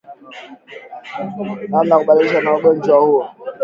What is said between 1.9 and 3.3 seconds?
ya kukabiliana na ugonjwa